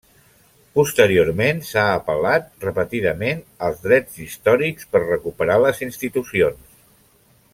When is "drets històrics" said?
3.85-4.91